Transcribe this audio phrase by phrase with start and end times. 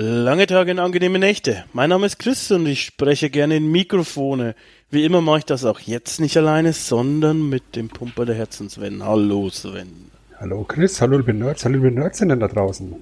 [0.00, 1.64] Lange Tage und angenehme Nächte.
[1.72, 4.54] Mein Name ist Chris und ich spreche gerne in Mikrofone.
[4.92, 8.70] Wie immer mache ich das auch jetzt nicht alleine, sondern mit dem Pumper der Herzen
[8.70, 9.02] Sven.
[9.02, 10.12] Hallo Sven.
[10.38, 12.94] Hallo Chris, hallo liebe Nerds, hallo liebe Nerdsinnen da draußen.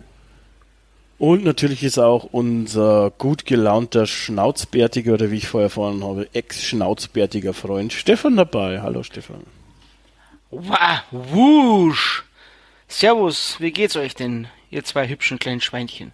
[1.18, 7.52] Und natürlich ist auch unser gut gelaunter Schnauzbärtiger, oder wie ich vorher erfahren habe, ex-Schnauzbärtiger
[7.52, 8.80] Freund Stefan dabei.
[8.80, 9.42] Hallo Stefan.
[10.50, 12.24] Wow, wusch.
[12.88, 16.12] Servus, wie geht's euch denn, ihr zwei hübschen kleinen Schweinchen?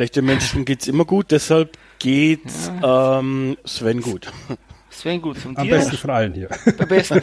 [0.00, 4.32] Schlechte Menschen geht's immer gut, deshalb geht's ähm, Sven gut.
[4.88, 5.74] Sven gut, von Am dir?
[5.74, 6.48] besten von allen hier.
[6.78, 7.20] Am besten.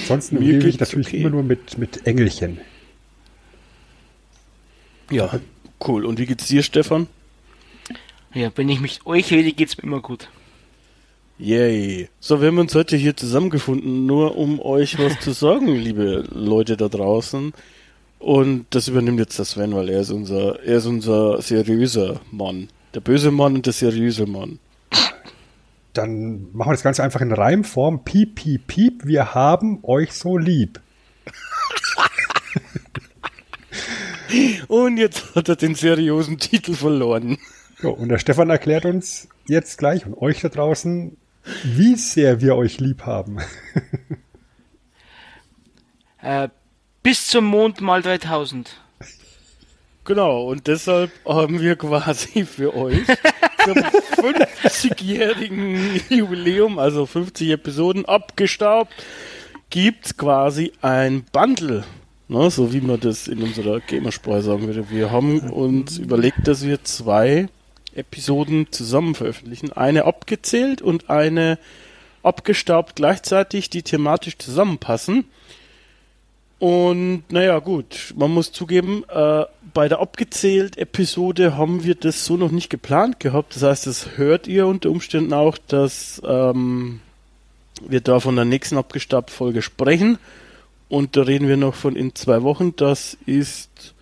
[0.00, 1.20] Ansonsten Mir umgebe ich natürlich okay.
[1.20, 2.58] immer nur mit, mit Engelchen.
[5.10, 5.38] Ja,
[5.86, 6.06] cool.
[6.06, 7.06] Und wie geht's dir, Stefan?
[8.32, 10.30] Ja, wenn ich mich euch rede, geht's mir immer gut.
[11.38, 12.08] Yay.
[12.18, 16.78] So, wir haben uns heute hier zusammengefunden, nur um euch was zu sagen, liebe Leute
[16.78, 17.52] da draußen.
[18.22, 22.68] Und das übernimmt jetzt der Sven, weil er ist unser, er ist unser seriöser Mann.
[22.94, 24.60] Der böse Mann und der seriöse Mann.
[25.92, 28.04] Dann machen wir das Ganze einfach in Reimform.
[28.04, 30.80] Piep, piep, piep, wir haben euch so lieb.
[34.68, 37.38] Und jetzt hat er den seriösen Titel verloren.
[37.80, 41.18] So, und der Stefan erklärt uns jetzt gleich und euch da draußen,
[41.64, 43.40] wie sehr wir euch lieb haben.
[46.22, 46.48] Äh,
[47.02, 48.76] bis zum Mond mal 3000.
[50.04, 53.06] Genau, und deshalb haben wir quasi für euch
[53.64, 58.92] zum 50-jährigen Jubiläum, also 50 Episoden abgestaubt,
[59.70, 61.84] gibt's quasi ein Bundle.
[62.28, 64.90] Ne, so wie man das in unserer Gamersprache sagen würde.
[64.90, 67.48] Wir haben uns überlegt, dass wir zwei
[67.94, 69.72] Episoden zusammen veröffentlichen.
[69.72, 71.58] Eine abgezählt und eine
[72.22, 75.26] abgestaubt gleichzeitig, die thematisch zusammenpassen.
[76.62, 79.44] Und naja, gut, man muss zugeben, äh,
[79.74, 83.56] bei der abgezählt Episode haben wir das so noch nicht geplant gehabt.
[83.56, 87.00] Das heißt, das hört ihr unter Umständen auch, dass ähm,
[87.84, 90.18] wir da von der nächsten abgestaubt Folge sprechen.
[90.88, 92.76] Und da reden wir noch von in zwei Wochen.
[92.76, 93.92] Das ist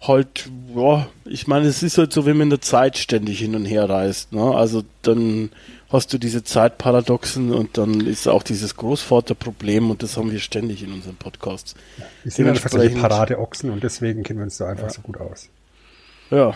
[0.00, 3.54] halt, ja, ich meine, es ist halt so, wenn man in der Zeit ständig hin
[3.54, 4.32] und her reist.
[4.32, 4.52] Ne?
[4.52, 5.50] Also dann
[5.92, 10.82] hast du diese Zeitparadoxen und dann ist auch dieses Großvaterproblem und das haben wir ständig
[10.82, 11.74] in unseren Podcasts.
[12.22, 15.48] Wir sind einfach solche Paradeochsen und deswegen kennen wir uns da einfach so gut aus.
[16.30, 16.54] Ja,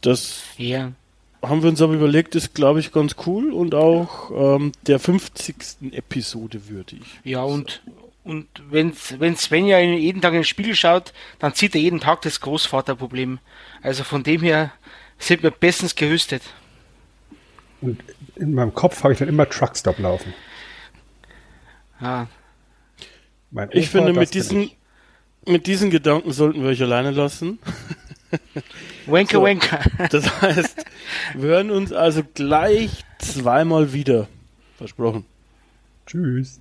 [0.00, 0.92] das Ja.
[1.42, 5.92] haben wir uns aber überlegt, ist glaube ich ganz cool und auch ähm, der 50.
[5.92, 7.02] Episode würdig.
[7.24, 7.82] Ja, und,
[8.24, 12.00] und wenn, wenn Sven ja jeden Tag in den Spiegel schaut, dann sieht er jeden
[12.00, 13.38] Tag das Großvaterproblem.
[13.82, 14.72] Also von dem her
[15.18, 16.42] sind wir bestens gerüstet.
[17.86, 18.02] Und
[18.36, 20.34] in meinem Kopf habe ich dann immer Truckstop laufen.
[22.00, 22.26] Ja.
[23.50, 24.76] Mein Ich Opa, finde, mit diesen, ich.
[25.46, 27.58] mit diesen Gedanken sollten wir euch alleine lassen.
[29.06, 29.42] Wanker, So.
[29.44, 29.80] wanker.
[30.10, 30.84] Das heißt,
[31.34, 34.26] wir hören uns also gleich zweimal wieder.
[34.76, 35.24] Versprochen.
[36.06, 36.60] Tschüss.